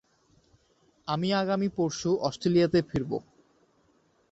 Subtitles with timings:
[1.07, 3.11] আমি আগামি পরশু অস্ট্রেলিয়াতে ফিরব।